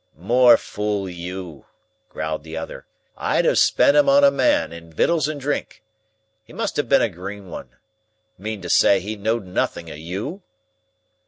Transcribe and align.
"More 0.17 0.57
fool 0.57 1.07
you," 1.07 1.65
growled 2.09 2.41
the 2.41 2.57
other. 2.57 2.87
"I'd 3.15 3.45
have 3.45 3.59
spent 3.59 3.95
'em 3.95 4.09
on 4.09 4.23
a 4.23 4.31
Man, 4.31 4.73
in 4.73 4.89
wittles 4.95 5.27
and 5.27 5.39
drink. 5.39 5.83
He 6.43 6.53
must 6.53 6.75
have 6.77 6.89
been 6.89 7.03
a 7.03 7.07
green 7.07 7.51
one. 7.51 7.69
Mean 8.35 8.63
to 8.63 8.69
say 8.71 8.99
he 8.99 9.15
knowed 9.15 9.45
nothing 9.45 9.91
of 9.91 9.99
you?" 9.99 10.41